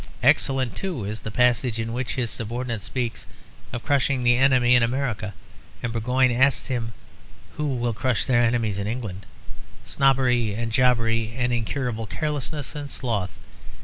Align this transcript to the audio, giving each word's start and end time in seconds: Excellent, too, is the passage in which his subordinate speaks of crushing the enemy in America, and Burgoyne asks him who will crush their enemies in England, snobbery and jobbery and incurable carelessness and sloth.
Excellent, 0.23 0.75
too, 0.75 1.05
is 1.05 1.19
the 1.19 1.29
passage 1.29 1.77
in 1.79 1.93
which 1.93 2.15
his 2.15 2.31
subordinate 2.31 2.81
speaks 2.81 3.27
of 3.71 3.83
crushing 3.83 4.23
the 4.23 4.35
enemy 4.35 4.73
in 4.73 4.81
America, 4.81 5.35
and 5.83 5.93
Burgoyne 5.93 6.31
asks 6.31 6.69
him 6.69 6.93
who 7.57 7.67
will 7.67 7.93
crush 7.93 8.25
their 8.25 8.41
enemies 8.41 8.79
in 8.79 8.87
England, 8.87 9.27
snobbery 9.85 10.55
and 10.55 10.71
jobbery 10.71 11.35
and 11.37 11.53
incurable 11.53 12.07
carelessness 12.07 12.73
and 12.73 12.89
sloth. 12.89 13.37